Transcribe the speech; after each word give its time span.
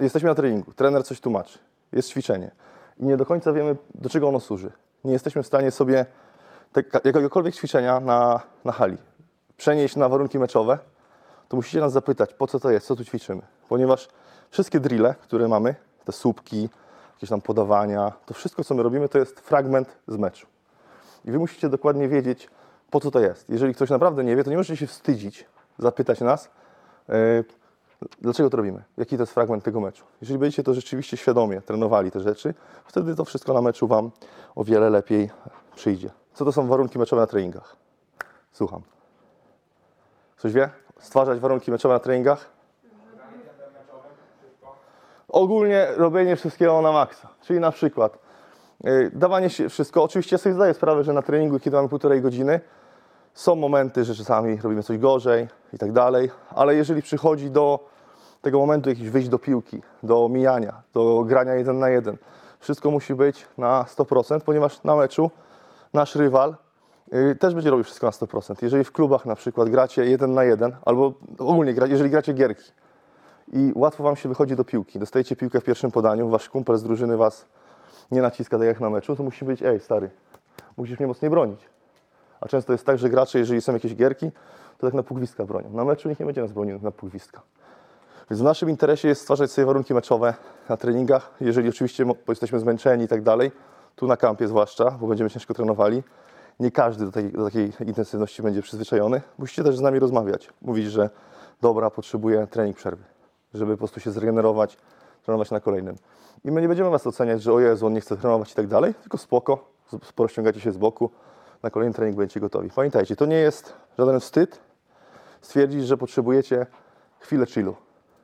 jesteśmy 0.00 0.28
na 0.28 0.34
treningu, 0.34 0.72
trener 0.72 1.04
coś 1.04 1.20
tłumaczy, 1.20 1.58
jest 1.92 2.10
ćwiczenie 2.10 2.50
i 2.98 3.04
nie 3.04 3.16
do 3.16 3.26
końca 3.26 3.52
wiemy, 3.52 3.76
do 3.94 4.08
czego 4.08 4.28
ono 4.28 4.40
służy. 4.40 4.72
Nie 5.04 5.12
jesteśmy 5.12 5.42
w 5.42 5.46
stanie 5.46 5.70
sobie 5.70 6.06
te, 6.72 6.82
jakiegokolwiek 7.04 7.54
ćwiczenia 7.54 8.00
na, 8.00 8.40
na 8.64 8.72
hali 8.72 8.96
przenieść 9.62 9.96
na 9.96 10.08
warunki 10.08 10.38
meczowe, 10.38 10.78
to 11.48 11.56
musicie 11.56 11.80
nas 11.80 11.92
zapytać, 11.92 12.34
po 12.34 12.46
co 12.46 12.60
to 12.60 12.70
jest, 12.70 12.86
co 12.86 12.96
tu 12.96 13.04
ćwiczymy. 13.04 13.42
Ponieważ 13.68 14.08
wszystkie 14.50 14.80
drille, 14.80 15.14
które 15.22 15.48
mamy, 15.48 15.74
te 16.04 16.12
słupki, 16.12 16.68
jakieś 17.14 17.30
tam 17.30 17.40
podawania, 17.40 18.12
to 18.26 18.34
wszystko, 18.34 18.64
co 18.64 18.74
my 18.74 18.82
robimy, 18.82 19.08
to 19.08 19.18
jest 19.18 19.40
fragment 19.40 19.96
z 20.08 20.16
meczu. 20.16 20.46
I 21.24 21.30
wy 21.30 21.38
musicie 21.38 21.68
dokładnie 21.68 22.08
wiedzieć, 22.08 22.50
po 22.90 23.00
co 23.00 23.10
to 23.10 23.20
jest. 23.20 23.50
Jeżeli 23.50 23.74
ktoś 23.74 23.90
naprawdę 23.90 24.24
nie 24.24 24.36
wie, 24.36 24.44
to 24.44 24.50
nie 24.50 24.56
możecie 24.56 24.76
się 24.76 24.86
wstydzić, 24.86 25.46
zapytać 25.78 26.20
nas, 26.20 26.50
yy, 27.08 27.44
dlaczego 28.20 28.50
to 28.50 28.56
robimy, 28.56 28.82
jaki 28.96 29.16
to 29.16 29.22
jest 29.22 29.32
fragment 29.32 29.64
tego 29.64 29.80
meczu. 29.80 30.04
Jeżeli 30.20 30.38
będziecie 30.38 30.62
to 30.62 30.74
rzeczywiście 30.74 31.16
świadomie 31.16 31.60
trenowali 31.60 32.10
te 32.10 32.20
rzeczy, 32.20 32.54
wtedy 32.84 33.16
to 33.16 33.24
wszystko 33.24 33.52
na 33.52 33.62
meczu 33.62 33.86
wam 33.86 34.10
o 34.54 34.64
wiele 34.64 34.90
lepiej 34.90 35.30
przyjdzie. 35.74 36.10
Co 36.34 36.44
to 36.44 36.52
są 36.52 36.66
warunki 36.66 36.98
meczowe 36.98 37.22
na 37.22 37.26
treningach? 37.26 37.76
Słucham. 38.52 38.82
Ktoś 40.36 40.52
wie? 40.52 40.70
Stwarzać 41.00 41.40
warunki 41.40 41.70
meczowe 41.70 41.94
na 41.94 42.00
treningach? 42.00 42.50
Ogólnie 45.28 45.86
robienie 45.96 46.36
wszystkiego 46.36 46.82
na 46.82 46.92
maksa. 46.92 47.28
Czyli 47.40 47.60
na 47.60 47.70
przykład 47.70 48.18
yy, 48.84 49.10
dawanie 49.14 49.50
się 49.50 49.68
wszystko. 49.68 50.02
Oczywiście 50.02 50.38
sobie 50.38 50.54
zdaję 50.54 50.74
sprawę, 50.74 51.04
że 51.04 51.12
na 51.12 51.22
treningu, 51.22 51.58
kiedy 51.58 51.76
mamy 51.76 51.88
półtorej 51.88 52.22
godziny, 52.22 52.60
są 53.34 53.54
momenty, 53.54 54.04
że 54.04 54.14
czasami 54.14 54.56
robimy 54.56 54.82
coś 54.82 54.98
gorzej 54.98 55.48
i 55.72 55.78
tak 55.78 55.92
dalej, 55.92 56.30
ale 56.50 56.74
jeżeli 56.74 57.02
przychodzi 57.02 57.50
do 57.50 57.88
tego 58.42 58.58
momentu 58.58 58.88
jakiś 58.88 59.10
wyjść 59.10 59.28
do 59.28 59.38
piłki, 59.38 59.82
do 60.02 60.28
mijania, 60.28 60.82
do 60.94 61.24
grania 61.26 61.54
jeden 61.54 61.78
na 61.78 61.88
jeden, 61.88 62.16
wszystko 62.60 62.90
musi 62.90 63.14
być 63.14 63.46
na 63.58 63.84
100%, 63.96 64.40
ponieważ 64.40 64.84
na 64.84 64.96
meczu 64.96 65.30
nasz 65.92 66.14
rywal 66.14 66.56
y, 67.14 67.36
też 67.36 67.54
będzie 67.54 67.70
robił 67.70 67.84
wszystko 67.84 68.06
na 68.06 68.10
100%. 68.10 68.54
Jeżeli 68.62 68.84
w 68.84 68.92
klubach 68.92 69.26
na 69.26 69.34
przykład 69.34 69.68
gracie 69.68 70.04
jeden 70.04 70.34
na 70.34 70.44
jeden, 70.44 70.76
albo 70.84 71.12
ogólnie 71.38 71.74
jeżeli 71.88 72.10
gracie 72.10 72.32
gierki 72.32 72.72
i 73.52 73.72
łatwo 73.74 74.04
wam 74.04 74.16
się 74.16 74.28
wychodzi 74.28 74.56
do 74.56 74.64
piłki, 74.64 74.98
dostajecie 74.98 75.36
piłkę 75.36 75.60
w 75.60 75.64
pierwszym 75.64 75.90
podaniu, 75.90 76.28
wasz 76.28 76.48
kumpel 76.48 76.76
z 76.76 76.82
drużyny 76.82 77.16
was 77.16 77.46
nie 78.10 78.22
naciska 78.22 78.58
tak 78.58 78.66
jak 78.66 78.80
na 78.80 78.90
meczu, 78.90 79.16
to 79.16 79.22
musi 79.22 79.44
być, 79.44 79.62
ej 79.62 79.80
stary, 79.80 80.10
musisz 80.76 80.98
mnie 80.98 81.06
mocniej 81.06 81.30
bronić. 81.30 81.60
A 82.42 82.48
często 82.48 82.72
jest 82.72 82.86
tak, 82.86 82.98
że 82.98 83.08
gracze, 83.10 83.38
jeżeli 83.38 83.60
są 83.60 83.72
jakieś 83.72 83.94
gierki, 83.96 84.30
to 84.78 84.86
tak 84.86 84.94
na 84.94 85.02
pół 85.02 85.16
gwizdka 85.16 85.44
bronią. 85.44 85.70
Na 85.70 85.84
meczu 85.84 86.08
nikt 86.08 86.20
nie 86.20 86.26
będzie 86.26 86.42
nas 86.42 86.52
bronił 86.52 86.78
na 86.82 86.90
pół 86.90 87.08
gwizdka. 87.08 87.42
Więc 88.30 88.40
w 88.40 88.44
naszym 88.44 88.70
interesie 88.70 89.08
jest 89.08 89.20
stwarzać 89.20 89.50
sobie 89.50 89.66
warunki 89.66 89.94
meczowe 89.94 90.34
na 90.68 90.76
treningach. 90.76 91.30
Jeżeli 91.40 91.68
oczywiście 91.68 92.06
jesteśmy 92.28 92.58
zmęczeni 92.60 93.04
i 93.04 93.08
tak 93.08 93.22
dalej, 93.22 93.52
tu 93.96 94.06
na 94.06 94.16
kampie 94.16 94.48
zwłaszcza, 94.48 94.90
bo 94.90 95.06
będziemy 95.06 95.30
ciężko 95.30 95.54
trenowali, 95.54 96.02
nie 96.60 96.70
każdy 96.70 97.04
do 97.04 97.12
takiej, 97.12 97.32
do 97.32 97.44
takiej 97.44 97.72
intensywności 97.86 98.42
będzie 98.42 98.62
przyzwyczajony. 98.62 99.20
Musicie 99.38 99.64
też 99.64 99.76
z 99.76 99.80
nami 99.80 99.98
rozmawiać. 99.98 100.50
Mówić, 100.62 100.86
że 100.86 101.10
dobra, 101.60 101.90
potrzebuję 101.90 102.46
trening 102.50 102.76
przerwy, 102.76 103.04
żeby 103.54 103.72
po 103.72 103.78
prostu 103.78 104.00
się 104.00 104.10
zregenerować, 104.10 104.76
trenować 105.22 105.50
na 105.50 105.60
kolejnym. 105.60 105.96
I 106.44 106.50
my 106.50 106.60
nie 106.62 106.68
będziemy 106.68 106.90
was 106.90 107.06
oceniać, 107.06 107.42
że 107.42 107.52
o 107.52 107.60
Jezu, 107.60 107.86
on 107.86 107.92
nie 107.92 108.00
chce 108.00 108.16
trenować 108.16 108.52
i 108.52 108.54
tak 108.54 108.66
dalej, 108.66 108.94
tylko 108.94 109.18
spoko, 109.18 109.64
z- 110.06 110.12
porozciągacie 110.12 110.60
się 110.60 110.72
z 110.72 110.76
boku, 110.76 111.10
na 111.62 111.70
kolejny 111.70 111.94
trening 111.94 112.16
będziecie 112.16 112.40
gotowi. 112.40 112.70
Pamiętajcie, 112.70 113.16
to 113.16 113.26
nie 113.26 113.36
jest 113.36 113.74
żaden 113.98 114.20
wstyd 114.20 114.60
stwierdzić, 115.40 115.86
że 115.86 115.96
potrzebujecie 115.96 116.66
chwilę 117.18 117.46
chillu. 117.46 117.76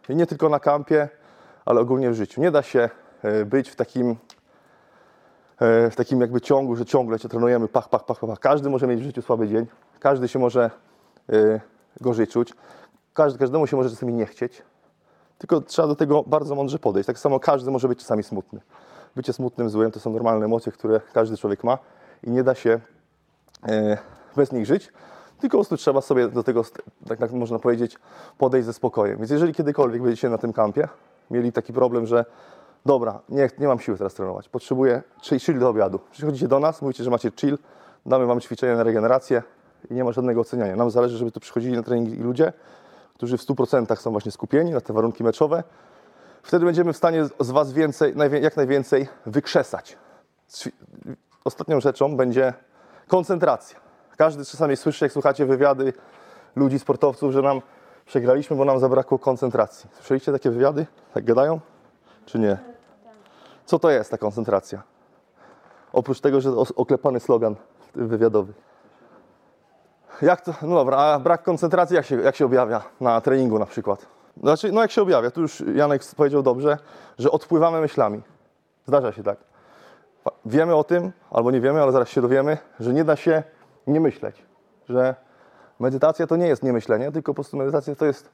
I 0.08 0.16
nie 0.16 0.26
tylko 0.26 0.48
na 0.48 0.60
kampie, 0.60 1.08
ale 1.64 1.80
ogólnie 1.80 2.10
w 2.10 2.14
życiu. 2.14 2.40
Nie 2.40 2.50
da 2.50 2.62
się 2.62 2.90
e, 3.22 3.44
być 3.44 3.70
w 3.70 3.76
takim, 3.76 4.16
e, 5.60 5.90
w 5.90 5.96
takim 5.96 6.20
jakby 6.20 6.40
ciągu, 6.40 6.76
że 6.76 6.84
ciągle 6.84 7.18
cię 7.18 7.28
trenujemy, 7.28 7.68
pach, 7.68 7.88
pach, 7.88 8.04
pach, 8.04 8.20
pach. 8.20 8.38
Każdy 8.38 8.70
może 8.70 8.86
mieć 8.86 9.00
w 9.00 9.04
życiu 9.04 9.22
słaby 9.22 9.48
dzień, 9.48 9.66
każdy 10.00 10.28
się 10.28 10.38
może 10.38 10.70
e, 11.32 11.60
gorzej 12.00 12.26
czuć, 12.26 12.54
każdy, 13.14 13.38
każdemu 13.38 13.66
się 13.66 13.76
może 13.76 13.90
czasami 13.90 14.12
nie 14.12 14.26
chcieć, 14.26 14.62
tylko 15.38 15.60
trzeba 15.60 15.88
do 15.88 15.96
tego 15.96 16.22
bardzo 16.26 16.54
mądrze 16.54 16.78
podejść. 16.78 17.06
Tak 17.06 17.18
samo 17.18 17.40
każdy 17.40 17.70
może 17.70 17.88
być 17.88 17.98
czasami 17.98 18.22
smutny. 18.22 18.60
Bycie 19.16 19.32
smutnym, 19.32 19.70
złym 19.70 19.90
to 19.90 20.00
są 20.00 20.12
normalne 20.12 20.44
emocje, 20.44 20.72
które 20.72 21.00
każdy 21.12 21.36
człowiek 21.36 21.64
ma 21.64 21.78
i 22.22 22.30
nie 22.30 22.44
da 22.44 22.54
się 22.54 22.80
bez 24.36 24.52
nich 24.52 24.66
żyć, 24.66 24.92
tylko 25.40 25.56
po 25.56 25.58
prostu 25.58 25.76
trzeba 25.76 26.00
sobie 26.00 26.28
do 26.28 26.42
tego, 26.42 26.62
tak 27.08 27.20
jak 27.20 27.32
można 27.32 27.58
powiedzieć, 27.58 27.98
podejść 28.38 28.66
ze 28.66 28.72
spokojem. 28.72 29.18
Więc 29.18 29.30
jeżeli 29.30 29.54
kiedykolwiek 29.54 30.02
będziecie 30.02 30.28
na 30.28 30.38
tym 30.38 30.52
kampie 30.52 30.88
mieli 31.30 31.52
taki 31.52 31.72
problem, 31.72 32.06
że 32.06 32.24
dobra, 32.86 33.20
nie, 33.28 33.50
nie 33.58 33.66
mam 33.66 33.80
siły 33.80 33.98
teraz 33.98 34.14
trenować, 34.14 34.48
potrzebuję 34.48 35.02
chill, 35.22 35.58
do 35.58 35.68
obiadu. 35.68 35.98
Przychodzicie 36.10 36.48
do 36.48 36.60
nas, 36.60 36.82
mówicie, 36.82 37.04
że 37.04 37.10
macie 37.10 37.30
chill, 37.36 37.58
damy 38.06 38.26
wam 38.26 38.40
ćwiczenie 38.40 38.76
na 38.76 38.82
regenerację 38.82 39.42
i 39.90 39.94
nie 39.94 40.04
ma 40.04 40.12
żadnego 40.12 40.40
oceniania. 40.40 40.76
Nam 40.76 40.90
zależy, 40.90 41.16
żeby 41.16 41.30
tu 41.32 41.40
przychodzili 41.40 41.76
na 41.76 41.82
treningi 41.82 42.16
ludzie, 42.16 42.52
którzy 43.14 43.38
w 43.38 43.40
100% 43.40 43.96
są 43.96 44.10
właśnie 44.10 44.32
skupieni 44.32 44.70
na 44.70 44.80
te 44.80 44.92
warunki 44.92 45.24
meczowe. 45.24 45.62
Wtedy 46.42 46.64
będziemy 46.64 46.92
w 46.92 46.96
stanie 46.96 47.24
z- 47.24 47.50
was 47.50 47.72
więcej, 47.72 48.14
jak 48.42 48.56
najwięcej 48.56 49.08
wykrzesać. 49.26 49.96
Ostatnią 51.44 51.80
rzeczą 51.80 52.16
będzie 52.16 52.52
koncentracja. 53.08 53.80
Każdy 54.16 54.44
czasami 54.44 54.76
słyszy, 54.76 55.04
jak 55.04 55.12
słuchacie 55.12 55.46
wywiady 55.46 55.92
ludzi, 56.56 56.78
sportowców, 56.78 57.32
że 57.32 57.42
nam 57.42 57.62
przegraliśmy, 58.06 58.56
bo 58.56 58.64
nam 58.64 58.78
zabrakło 58.78 59.18
koncentracji. 59.18 59.90
Słyszeliście 59.92 60.32
takie 60.32 60.50
wywiady? 60.50 60.86
Tak 61.14 61.24
gadają? 61.24 61.60
Czy 62.26 62.38
nie? 62.38 62.58
Co 63.64 63.78
to 63.78 63.90
jest 63.90 64.10
ta 64.10 64.18
koncentracja? 64.18 64.82
Oprócz 65.92 66.20
tego, 66.20 66.40
że 66.40 66.50
oklepany 66.76 67.20
slogan 67.20 67.56
wywiadowy. 67.94 68.52
Jak 70.22 70.40
to? 70.40 70.54
No 70.62 70.74
dobra, 70.74 70.96
a 70.96 71.18
brak 71.18 71.42
koncentracji 71.42 71.96
jak 71.96 72.06
się, 72.06 72.22
jak 72.22 72.36
się 72.36 72.44
objawia 72.44 72.82
na 73.00 73.20
treningu 73.20 73.58
na 73.58 73.66
przykład? 73.66 74.06
Znaczy, 74.42 74.72
no 74.72 74.82
jak 74.82 74.90
się 74.90 75.02
objawia? 75.02 75.30
Tu 75.30 75.40
już 75.40 75.60
Janek 75.74 76.02
powiedział 76.16 76.42
dobrze, 76.42 76.78
że 77.18 77.30
odpływamy 77.30 77.80
myślami. 77.80 78.22
Zdarza 78.86 79.12
się 79.12 79.22
tak. 79.22 79.38
Wiemy 80.44 80.74
o 80.74 80.84
tym, 80.84 81.12
albo 81.30 81.50
nie 81.50 81.60
wiemy, 81.60 81.82
ale 81.82 81.92
zaraz 81.92 82.08
się 82.08 82.22
dowiemy, 82.22 82.58
że 82.80 82.92
nie 82.92 83.04
da 83.04 83.16
się 83.16 83.42
nie 83.86 84.00
myśleć. 84.00 84.46
Że 84.88 85.14
medytacja 85.80 86.26
to 86.26 86.36
nie 86.36 86.46
jest 86.46 86.62
niemyślenie, 86.62 87.12
tylko 87.12 87.32
po 87.32 87.34
prostu 87.34 87.56
medytacja 87.56 87.94
to 87.94 88.04
jest 88.04 88.30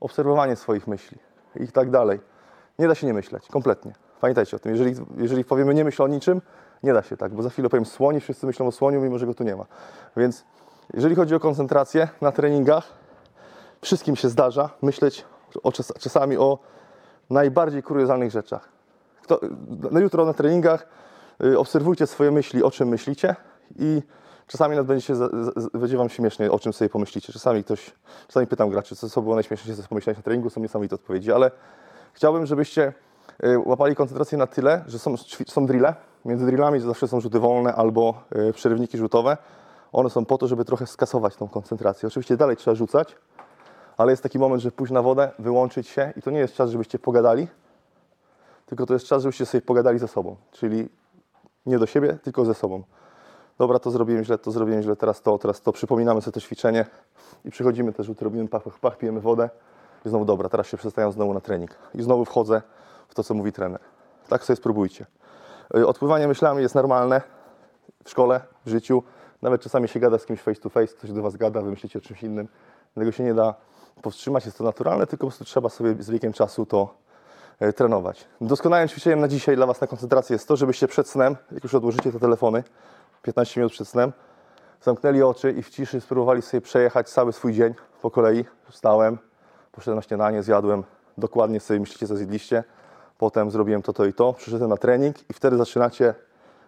obserwowanie 0.00 0.56
swoich 0.56 0.86
myśli 0.86 1.18
i 1.56 1.68
tak 1.68 1.90
dalej. 1.90 2.20
Nie 2.78 2.88
da 2.88 2.94
się 2.94 3.06
nie 3.06 3.14
myśleć, 3.14 3.48
kompletnie. 3.48 3.92
Pamiętajcie 4.20 4.56
o 4.56 4.60
tym. 4.60 4.72
Jeżeli, 4.72 4.94
jeżeli 5.16 5.44
powiemy 5.44 5.74
nie 5.74 5.84
myśl 5.84 6.02
o 6.02 6.08
niczym, 6.08 6.42
nie 6.82 6.92
da 6.92 7.02
się 7.02 7.16
tak, 7.16 7.34
bo 7.34 7.42
za 7.42 7.50
chwilę 7.50 7.68
powiem 7.68 7.86
słoń 7.86 8.16
i 8.16 8.20
wszyscy 8.20 8.46
myślą 8.46 8.66
o 8.66 8.72
słoniu, 8.72 9.00
mimo 9.00 9.18
że 9.18 9.26
go 9.26 9.34
tu 9.34 9.44
nie 9.44 9.56
ma. 9.56 9.66
Więc 10.16 10.44
jeżeli 10.94 11.14
chodzi 11.14 11.34
o 11.34 11.40
koncentrację 11.40 12.08
na 12.20 12.32
treningach, 12.32 12.84
wszystkim 13.80 14.16
się 14.16 14.28
zdarza 14.28 14.70
myśleć 14.82 15.24
o, 15.62 15.72
czas, 15.72 15.92
czasami 15.98 16.36
o 16.36 16.58
najbardziej 17.30 17.82
kuriozalnych 17.82 18.30
rzeczach. 18.30 18.68
Kto, 19.22 19.40
na 19.90 20.00
jutro 20.00 20.24
na 20.24 20.32
treningach 20.32 20.86
obserwujcie 21.58 22.06
swoje 22.06 22.30
myśli, 22.30 22.62
o 22.62 22.70
czym 22.70 22.88
myślicie 22.88 23.36
i 23.78 24.02
czasami 24.46 24.76
nawet 24.76 24.88
będzie, 24.88 25.06
się, 25.06 25.14
będzie 25.74 25.96
wam 25.96 26.08
śmiesznie, 26.08 26.50
o 26.50 26.58
czym 26.58 26.72
sobie 26.72 26.88
pomyślicie. 26.88 27.32
Czasami 27.32 27.64
ktoś, 27.64 27.92
czasami 28.26 28.46
pytam 28.46 28.70
graczy, 28.70 28.96
co, 28.96 29.10
co 29.10 29.22
było 29.22 29.34
najśmieszniejsze, 29.34 29.82
co 29.82 29.88
pomyślałeś 29.88 30.16
na 30.16 30.22
treningu, 30.22 30.50
są 30.50 30.60
niesamowite 30.60 30.94
odpowiedzi, 30.94 31.32
ale 31.32 31.50
chciałbym, 32.12 32.46
żebyście 32.46 32.92
y, 33.44 33.58
łapali 33.58 33.96
koncentrację 33.96 34.38
na 34.38 34.46
tyle, 34.46 34.84
że 34.86 34.98
są, 34.98 35.14
są 35.46 35.66
drille. 35.66 35.94
Między 36.24 36.46
drillami 36.46 36.80
zawsze 36.80 37.08
są 37.08 37.20
rzuty 37.20 37.38
wolne 37.38 37.74
albo 37.74 38.22
y, 38.36 38.52
przerywniki 38.52 38.98
rzutowe. 38.98 39.36
One 39.92 40.10
są 40.10 40.24
po 40.24 40.38
to, 40.38 40.46
żeby 40.48 40.64
trochę 40.64 40.86
skasować 40.86 41.36
tą 41.36 41.48
koncentrację. 41.48 42.06
Oczywiście 42.06 42.36
dalej 42.36 42.56
trzeba 42.56 42.74
rzucać, 42.74 43.16
ale 43.96 44.12
jest 44.12 44.22
taki 44.22 44.38
moment, 44.38 44.62
że 44.62 44.70
pójść 44.70 44.92
na 44.92 45.02
wodę, 45.02 45.30
wyłączyć 45.38 45.88
się 45.88 46.12
i 46.16 46.22
to 46.22 46.30
nie 46.30 46.38
jest 46.38 46.54
czas, 46.54 46.70
żebyście 46.70 46.98
pogadali, 46.98 47.48
tylko 48.66 48.86
to 48.86 48.94
jest 48.94 49.06
czas, 49.06 49.22
żebyście 49.22 49.46
sobie 49.46 49.62
pogadali 49.62 49.98
ze 49.98 50.08
sobą. 50.08 50.36
Czyli 50.52 50.88
nie 51.66 51.78
do 51.78 51.86
siebie, 51.86 52.18
tylko 52.22 52.44
ze 52.44 52.54
sobą. 52.54 52.82
Dobra, 53.58 53.78
to 53.78 53.90
zrobiłem 53.90 54.24
źle, 54.24 54.38
to 54.38 54.50
zrobiłem 54.50 54.82
źle, 54.82 54.96
teraz 54.96 55.22
to, 55.22 55.38
teraz 55.38 55.60
to. 55.60 55.72
Przypominamy 55.72 56.22
sobie 56.22 56.32
to 56.32 56.40
ćwiczenie 56.40 56.86
i 57.44 57.50
przychodzimy 57.50 57.92
też, 57.92 58.10
robimy 58.20 58.48
pach, 58.48 58.62
pach, 58.62 58.78
pach, 58.78 58.98
pijemy 58.98 59.20
wodę 59.20 59.50
i 60.06 60.08
znowu 60.08 60.24
dobra, 60.24 60.48
teraz 60.48 60.66
się 60.66 60.76
przestają 60.76 61.12
znowu 61.12 61.34
na 61.34 61.40
trening. 61.40 61.70
I 61.94 62.02
znowu 62.02 62.24
wchodzę 62.24 62.62
w 63.08 63.14
to, 63.14 63.24
co 63.24 63.34
mówi 63.34 63.52
trener. 63.52 63.80
Tak 64.28 64.44
sobie 64.44 64.56
spróbujcie. 64.56 65.06
Y, 65.76 65.86
Odpływanie 65.86 66.28
myślami 66.28 66.62
jest 66.62 66.74
normalne 66.74 67.20
w 68.04 68.10
szkole, 68.10 68.40
w 68.66 68.70
życiu. 68.70 69.02
Nawet 69.42 69.62
czasami 69.62 69.88
się 69.88 70.00
gada 70.00 70.18
z 70.18 70.26
kimś 70.26 70.40
face 70.40 70.60
to 70.60 70.68
face, 70.68 70.94
ktoś 70.94 71.12
do 71.12 71.22
Was 71.22 71.36
gada, 71.36 71.62
wy 71.62 71.70
myślicie 71.70 71.98
o 71.98 72.02
czymś 72.02 72.22
innym. 72.22 72.48
Tego 72.94 73.12
się 73.12 73.24
nie 73.24 73.34
da 73.34 73.54
powstrzymać, 74.02 74.44
jest 74.44 74.58
to 74.58 74.64
naturalne, 74.64 75.06
tylko 75.06 75.26
po 75.26 75.30
prostu 75.30 75.44
trzeba 75.44 75.68
sobie 75.68 76.02
z 76.02 76.10
wiekiem 76.10 76.32
czasu 76.32 76.66
to 76.66 76.94
trenować. 77.76 78.24
Doskonałym 78.40 78.88
ćwiczeniem 78.88 79.20
na 79.20 79.28
dzisiaj 79.28 79.56
dla 79.56 79.66
Was 79.66 79.80
na 79.80 79.86
koncentrację 79.86 80.34
jest 80.34 80.48
to, 80.48 80.56
żebyście 80.56 80.88
przed 80.88 81.08
snem, 81.08 81.36
jak 81.52 81.64
już 81.64 81.74
odłożycie 81.74 82.12
te 82.12 82.18
telefony, 82.18 82.64
15 83.22 83.60
minut 83.60 83.72
przed 83.72 83.88
snem, 83.88 84.12
zamknęli 84.82 85.22
oczy 85.22 85.52
i 85.52 85.62
w 85.62 85.70
ciszy 85.70 86.00
spróbowali 86.00 86.42
sobie 86.42 86.60
przejechać 86.60 87.10
cały 87.10 87.32
swój 87.32 87.52
dzień 87.52 87.74
po 88.02 88.10
kolei. 88.10 88.44
Wstałem, 88.70 89.18
poszedłem 89.72 89.96
na 89.96 90.02
śniadanie, 90.02 90.42
zjadłem, 90.42 90.84
dokładnie 91.18 91.60
sobie 91.60 91.80
myślicie, 91.80 92.06
co 92.06 92.16
zjedliście. 92.16 92.64
Potem 93.18 93.50
zrobiłem 93.50 93.82
to, 93.82 93.92
to 93.92 94.04
i 94.04 94.12
to, 94.12 94.32
przyszedłem 94.32 94.70
na 94.70 94.76
trening 94.76 95.30
i 95.30 95.32
wtedy 95.32 95.56
zaczynacie 95.56 96.14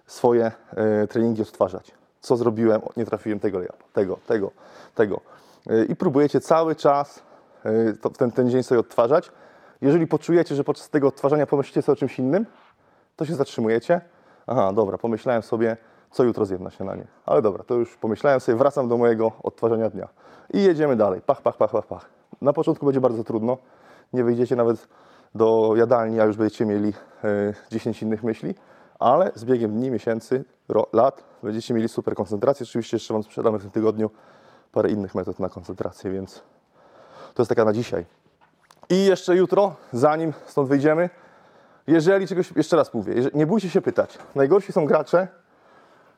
swoje 0.07 0.53
e, 0.77 1.07
treningi 1.07 1.43
odtwarzać. 1.43 1.93
Co 2.21 2.37
zrobiłem? 2.37 2.81
Nie 2.97 3.07
trafiłem 3.07 3.41
tego 3.41 3.61
tego, 3.93 4.19
tego, 4.27 4.51
tego. 4.95 5.21
E, 5.67 5.85
I 5.85 5.97
próbujecie 5.97 6.41
cały 6.41 6.77
czas 6.77 7.23
e, 7.65 7.93
to, 7.93 8.11
ten, 8.11 8.31
ten 8.31 8.51
dzień 8.51 8.63
sobie 8.63 8.81
odtwarzać. 8.81 9.31
Jeżeli 9.81 10.07
poczujecie, 10.07 10.55
że 10.55 10.65
podczas 10.65 10.91
tego 10.91 11.09
odtwarzania 11.09 11.47
pomyślicie 11.47 11.83
sobie 11.83 11.93
o 11.93 11.97
czymś 11.97 12.19
innym, 12.19 12.47
to 13.17 13.25
się 13.25 13.35
zatrzymujecie. 13.35 14.01
Aha, 14.47 14.73
dobra, 14.73 14.99
pomyślałem 14.99 15.43
sobie, 15.43 15.77
co 16.11 16.25
jutro 16.25 16.47
zjem 16.47 16.63
na 16.63 16.71
śniadanie. 16.71 17.07
Ale 17.27 17.43
dobra, 17.43 17.65
to 17.65 17.75
już 17.75 17.97
pomyślałem 17.97 18.41
sobie, 18.41 18.59
wracam 18.59 18.89
do 18.89 18.97
mojego 18.97 19.33
odtwarzania 19.43 19.91
dnia. 19.91 20.09
I 20.53 20.63
jedziemy 20.63 20.97
dalej. 20.97 21.21
Pach, 21.21 21.43
pach, 21.43 21.57
pach, 21.57 21.71
pach, 21.71 21.87
pach. 21.87 22.11
Na 22.41 22.53
początku 22.53 22.87
będzie 22.87 23.01
bardzo 23.01 23.25
trudno. 23.25 23.59
Nie 24.13 24.25
wyjdziecie 24.25 24.57
nawet 24.57 24.89
do 25.35 25.73
jadalni, 25.77 26.21
a 26.21 26.25
już 26.25 26.37
będziecie 26.37 26.67
mieli 26.67 26.93
e, 27.25 27.55
10 27.71 28.03
innych 28.03 28.23
myśli. 28.23 28.55
Ale 28.99 29.33
z 29.35 29.45
biegiem 29.45 29.73
dni, 29.73 29.91
miesięcy, 29.91 30.45
lat 30.93 31.25
będziecie 31.43 31.75
mieli 31.75 31.89
super 31.89 32.15
koncentrację. 32.15 32.65
Oczywiście 32.65 32.97
jeszcze 32.97 33.15
Wam 33.15 33.23
sprzedamy 33.23 33.59
w 33.59 33.63
tym 33.63 33.71
tygodniu 33.71 34.11
parę 34.73 34.91
innych 34.91 35.15
metod 35.15 35.39
na 35.39 35.49
koncentrację, 35.49 36.11
więc 36.11 36.43
to 37.35 37.43
jest 37.43 37.49
taka 37.49 37.65
na 37.65 37.73
dzisiaj. 37.73 38.05
I 38.91 39.05
jeszcze 39.05 39.37
jutro, 39.37 39.75
zanim 39.93 40.33
stąd 40.47 40.69
wyjdziemy, 40.69 41.11
jeżeli 41.87 42.27
czegoś, 42.27 42.53
jeszcze 42.57 42.77
raz 42.77 42.95
mówię, 42.95 43.15
nie 43.35 43.47
bójcie 43.47 43.71
się 43.71 43.81
pytać. 43.81 44.19
Najgorsi 44.35 44.73
są 44.73 44.87
gracze, 44.87 45.29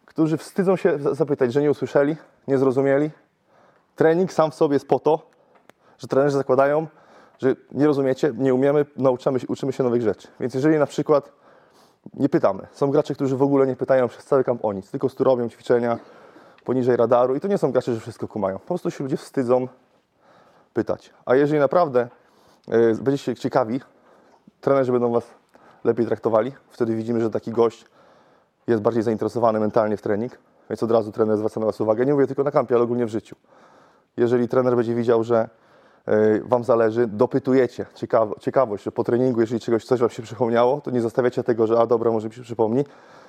którzy 0.05 0.37
wstydzą 0.37 0.77
się 0.77 0.99
za- 0.99 1.15
zapytać, 1.15 1.53
że 1.53 1.63
nie 1.63 1.71
usłyszeli, 1.71 2.17
nie 2.49 2.59
zrozumieli. 2.59 3.11
Trening 3.97 4.33
sam 4.33 4.51
w 4.51 4.55
sobie 4.55 4.75
jest 4.75 4.89
po 4.89 4.99
to, 4.99 5.31
że 5.99 6.09
trenerzy 6.09 6.37
zakładają, 6.37 6.87
że 7.39 7.55
nie 7.73 7.87
rozumiecie, 7.87 8.33
nie 8.37 8.55
umiemy, 8.55 8.87
nauczamy 8.97 9.41
się, 9.41 9.47
uczymy 9.47 9.73
się 9.73 9.85
nowych 9.85 10.03
rzeczy. 10.03 10.29
Więc 10.41 10.55
jeżeli 10.55 10.79
na 10.79 10.87
przykład 10.87 11.33
nie 12.15 12.29
pytamy, 12.29 12.67
są 12.73 12.91
gracze, 12.91 13.15
którzy 13.15 13.37
w 13.37 13.43
ogóle 13.43 13.67
nie 13.67 13.77
pytają 13.77 14.09
przez 14.09 14.25
cały 14.25 14.45
kamp 14.45 14.65
o 14.65 14.73
nic, 14.73 14.91
tylko 14.91 15.09
robią 15.19 15.49
ćwiczenia 15.49 15.99
poniżej 16.65 16.97
radaru 16.97 17.37
i 17.37 17.41
to 17.41 17.49
nie 17.49 17.59
są 17.59 17.73
gracze, 17.73 17.95
że 17.95 18.01
wszystko 18.01 18.29
kumają. 18.29 18.59
Po 18.59 18.67
prostu 18.67 18.91
się 18.91 19.05
ludzie 19.05 19.17
wstydzą 19.17 19.69
pytać. 20.75 21.11
A 21.27 21.35
jeżeli 21.35 21.61
naprawdę 21.61 22.09
będziecie 23.03 23.35
ciekawi, 23.35 23.81
trenerzy 24.61 24.93
będą 24.93 25.13
Was 25.13 25.25
lepiej 25.85 26.07
traktowali. 26.07 26.53
Wtedy 26.71 26.97
widzimy, 26.97 27.21
że 27.21 27.31
taki 27.31 27.51
gość 27.53 27.85
jest 28.67 28.83
bardziej 28.83 29.03
zainteresowany 29.03 29.61
mentalnie 29.61 29.97
w 29.97 30.03
trening, 30.03 30.39
więc 30.71 30.83
od 30.83 30.91
razu 30.91 31.13
trener 31.13 31.37
zwraca 31.37 31.61
na 31.61 31.67
Was 31.67 31.81
uwagę. 31.81 32.07
Nie 32.07 32.13
mówię 32.13 32.27
tylko 32.27 32.43
na 32.43 32.51
kampie, 32.51 32.75
ale 32.75 32.85
ogólnie 32.85 33.07
w 33.07 33.09
życiu. 33.09 33.37
Jeżeli 34.17 34.49
trener 34.49 34.77
będzie 34.77 34.95
widział, 34.95 35.25
że 35.25 35.49
y, 36.09 36.43
Wam 36.45 36.65
zależy, 36.65 37.07
dopytujecie 37.07 37.87
ciekawo, 37.95 38.35
ciekawość, 38.41 38.85
że 38.85 38.93
po 38.93 39.05
treningu, 39.05 39.41
jeżeli 39.41 39.61
czegoś 39.61 39.85
coś 39.85 40.01
Wam 40.01 40.11
się 40.11 40.23
przypomniało, 40.23 40.81
to 40.81 40.91
nie 40.91 41.01
zostawiacie 41.01 41.43
tego, 41.43 41.67
że 41.67 41.79
a 41.79 41.87
dobra, 41.87 42.11
może 42.11 42.29
mi 42.29 42.35
się 42.35 42.43
przypomni, 42.43 42.85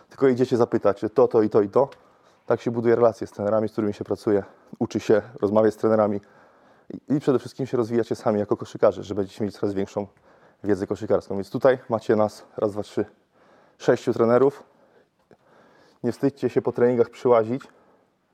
tylko 0.10 0.28
idziecie 0.28 0.58
zapytać, 0.58 1.02
to, 1.14 1.28
to 1.28 1.42
i 1.42 1.50
to 1.50 1.62
i 1.62 1.70
to. 1.70 1.90
Tak 2.46 2.62
się 2.62 2.72
buduje 2.72 2.96
relacje 2.96 3.28
z 3.28 3.32
trenerami, 3.32 3.70
z 3.70 3.72
którymi 3.72 3.94
się 3.94 4.04
pracuje, 4.04 4.44
uczy 4.80 5.00
się, 5.00 5.22
rozmawia 5.42 5.72
z 5.72 5.76
trenerami 5.76 6.22
i, 7.10 7.20
przede 7.20 7.40
wszystkim 7.40 7.66
się 7.66 7.78
rozwijacie 7.78 8.16
sami 8.16 8.40
jako 8.40 8.58
koszykarze, 8.58 9.04
że 9.04 9.16
będziecie 9.16 9.44
mieć 9.44 9.58
coraz 9.58 9.74
większą 9.76 10.08
wiedzę 10.64 10.88
koszykarską. 10.88 11.36
Więc 11.36 11.50
tutaj 11.50 11.80
macie 11.90 12.16
nas, 12.16 12.46
raz, 12.58 12.72
dwa, 12.72 12.84
trzy, 12.84 13.06
sześciu 13.78 14.14
trenerów. 14.14 14.64
Nie 16.04 16.12
wstydźcie 16.12 16.50
się 16.50 16.62
po 16.62 16.72
treningach 16.72 17.10
przyłazić, 17.10 17.62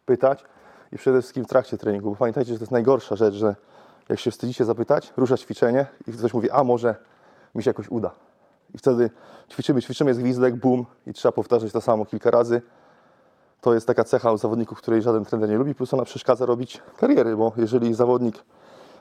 pytać 0.05 0.45
i 0.91 0.97
przede 0.97 1.21
wszystkim 1.21 1.45
w 1.45 1.47
trakcie 1.47 1.77
treningu, 1.77 2.09
bo 2.09 2.15
pamiętajcie, 2.15 2.51
że 2.51 2.57
to 2.59 2.63
jest 2.63 2.71
najgorsza 2.71 3.15
rzecz, 3.15 3.33
że 3.33 3.55
jak 4.09 4.19
się 4.19 4.31
wstydzicie 4.31 4.65
zapytać, 4.65 5.13
rusza 5.17 5.37
ćwiczenie 5.37 5.85
i 6.07 6.11
ktoś 6.11 6.33
mówi, 6.33 6.51
a 6.51 6.63
może 6.63 6.95
mi 7.55 7.63
się 7.63 7.69
jakoś 7.69 7.89
uda. 7.89 8.11
I 8.73 8.77
wtedy 8.77 9.09
ćwiczymy, 9.51 9.81
ćwiczymy, 9.81 10.09
jest 10.09 10.19
gwizdek, 10.19 10.55
bum 10.55 10.85
i 11.07 11.13
trzeba 11.13 11.31
powtarzać 11.31 11.71
to 11.71 11.81
samo 11.81 12.05
kilka 12.05 12.31
razy. 12.31 12.61
To 13.63 13.73
jest 13.73 13.87
taka 13.87 14.03
cecha 14.03 14.31
u 14.31 14.37
zawodników, 14.37 14.77
której 14.77 15.01
żaden 15.01 15.25
trener 15.25 15.49
nie 15.49 15.57
lubi, 15.57 15.75
plus 15.75 15.93
ona 15.93 16.05
przeszkadza 16.05 16.45
robić 16.45 16.81
kariery, 16.97 17.35
bo 17.35 17.51
jeżeli 17.57 17.93
zawodnik 17.93 18.43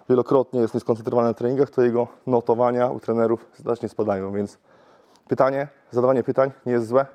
wielokrotnie 0.09 0.61
jest 0.61 0.75
nieskoncentrowany 0.75 1.29
na 1.29 1.35
treningach, 1.35 1.71
to 1.71 1.83
jego 1.83 2.09
notowania 2.27 2.89
u 2.89 3.01
trenerów 3.01 3.47
znacznie 3.57 3.89
spadają, 3.89 4.33
więc 4.33 4.59
pytanie, 5.29 5.69
zadawanie 5.91 6.23
pytań 6.23 6.51
nie 6.67 6.73
jest 6.73 6.87
złe. 6.87 7.07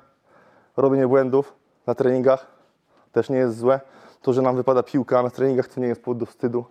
Robienie 0.76 1.08
błędów 1.08 1.54
na 1.86 1.94
treningach 1.94 2.46
też 3.12 3.30
nie 3.30 3.36
jest 3.36 3.58
złe. 3.58 3.80
To, 4.22 4.32
że 4.32 4.42
nam 4.42 4.56
wypada 4.56 4.82
piłka 4.82 5.22
na 5.22 5.30
treningach, 5.30 5.68
to 5.68 5.80
nie 5.80 5.86
jest 5.86 6.02
powód 6.02 6.18
do 6.18 6.26
wstydu, 6.26 6.64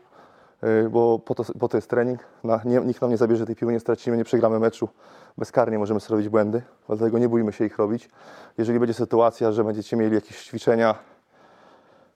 bo 0.90 1.20
po 1.20 1.36
to, 1.36 1.44
po 1.60 1.68
to 1.68 1.78
jest 1.78 1.90
trening. 1.90 2.20
Na, 2.44 2.62
nie, 2.66 2.80
nikt 2.80 3.02
nam 3.02 3.10
nie 3.10 3.18
zabierze 3.18 3.46
tej 3.46 3.56
piły, 3.56 3.74
nie 3.74 3.80
stracimy, 3.80 4.18
nie 4.18 4.24
przegramy 4.24 4.60
meczu. 4.60 4.90
Bezkarnie 5.38 5.80
możemy 5.80 6.00
sobie 6.00 6.12
robić 6.12 6.30
błędy, 6.30 6.62
dlatego 6.88 7.18
nie 7.18 7.30
bójmy 7.30 7.54
się 7.54 7.66
ich 7.66 7.78
robić. 7.78 8.10
Jeżeli 8.58 8.80
będzie 8.80 8.94
sytuacja, 8.94 9.52
że 9.52 9.64
będziecie 9.64 9.98
mieli 9.98 10.16
jakieś 10.16 10.46
ćwiczenia, 10.46 10.96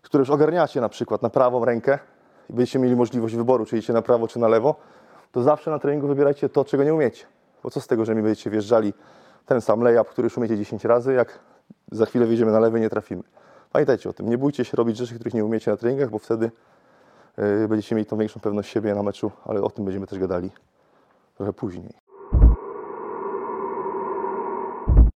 które 0.02 0.22
już 0.22 0.30
ogarniacie 0.30 0.82
na 0.82 0.90
przykład 0.90 1.22
na 1.22 1.30
prawą 1.30 1.66
rękę 1.66 2.00
i 2.50 2.54
będziecie 2.54 2.80
mieli 2.80 2.96
możliwość 2.96 3.36
wyboru, 3.36 3.66
czy 3.66 3.78
idziecie 3.78 3.94
na 3.94 4.02
prawo, 4.02 4.28
czy 4.28 4.40
na 4.40 4.48
lewo, 4.48 4.76
to 5.32 5.44
zawsze 5.44 5.72
na 5.72 5.80
treningu 5.80 6.08
wybierajcie 6.08 6.50
to, 6.50 6.66
czego 6.66 6.84
nie 6.84 6.94
umiecie. 6.94 7.26
Bo 7.64 7.70
co 7.70 7.82
z 7.82 7.88
tego, 7.88 8.06
że 8.06 8.16
mi 8.16 8.22
będziecie 8.22 8.50
wjeżdżali 8.50 8.94
ten 9.46 9.62
sam 9.62 9.82
layup, 9.82 10.10
który 10.10 10.26
już 10.26 10.38
umiecie 10.38 10.58
10 10.58 10.86
razy, 10.86 11.14
jak 11.14 11.40
za 11.92 12.06
chwilę 12.06 12.26
wjedziemy 12.26 12.52
na 12.52 12.60
lewy 12.60 12.80
nie 12.80 12.90
trafimy. 12.90 13.24
Pamiętajcie 13.72 14.10
o 14.10 14.14
tym, 14.14 14.30
nie 14.30 14.38
bójcie 14.38 14.66
się 14.66 14.78
robić 14.78 14.98
rzeczy, 14.98 15.16
których 15.16 15.34
nie 15.34 15.46
umiecie 15.46 15.72
na 15.72 15.78
treningach, 15.78 16.10
bo 16.10 16.20
wtedy 16.20 16.52
będziecie 17.70 17.96
mieli 17.96 18.06
tą 18.06 18.18
większą 18.18 18.40
pewność 18.40 18.70
siebie 18.70 18.96
na 18.96 19.04
meczu, 19.04 19.32
ale 19.46 19.62
o 19.62 19.70
tym 19.70 19.86
będziemy 19.86 20.08
też 20.08 20.20
gadali 20.20 20.50
trochę 21.36 21.54
później. 21.54 22.11